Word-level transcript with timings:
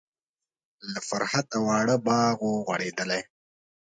له 0.93 0.99
فرحته 1.09 1.57
واړه 1.67 1.95
باغ 2.07 2.37
و 2.47 2.51
غوړیدلی. 2.65 3.21